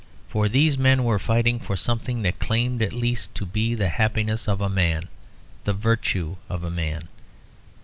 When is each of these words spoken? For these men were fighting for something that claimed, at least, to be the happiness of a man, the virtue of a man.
For 0.29 0.49
these 0.49 0.79
men 0.79 1.03
were 1.03 1.19
fighting 1.19 1.59
for 1.59 1.77
something 1.77 2.23
that 2.23 2.39
claimed, 2.39 2.81
at 2.81 2.91
least, 2.91 3.35
to 3.35 3.45
be 3.45 3.75
the 3.75 3.89
happiness 3.89 4.47
of 4.47 4.59
a 4.59 4.67
man, 4.67 5.09
the 5.63 5.73
virtue 5.73 6.37
of 6.49 6.63
a 6.63 6.71
man. 6.71 7.07